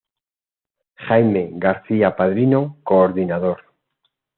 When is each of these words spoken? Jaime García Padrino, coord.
Jaime 1.03 1.45
García 1.65 2.09
Padrino, 2.15 2.61
coord. 2.83 3.63